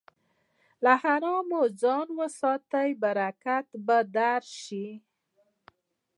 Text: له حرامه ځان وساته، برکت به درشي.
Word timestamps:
له 0.83 0.93
حرامه 1.03 1.61
ځان 1.81 2.07
وساته، 2.19 2.81
برکت 3.01 3.67
به 3.85 3.97
درشي. 4.15 4.89